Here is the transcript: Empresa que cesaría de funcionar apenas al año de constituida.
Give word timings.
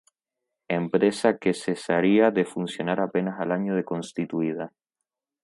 Empresa 0.79 1.37
que 1.37 1.53
cesaría 1.53 2.31
de 2.31 2.43
funcionar 2.43 2.99
apenas 3.01 3.39
al 3.39 3.51
año 3.51 3.75
de 3.75 3.83
constituida. 3.85 4.73